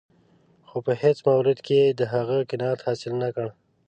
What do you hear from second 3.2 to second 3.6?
نه کړ.